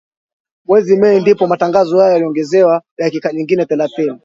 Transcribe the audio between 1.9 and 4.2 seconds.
hayo yaliongezewa dakika nyingine thelathini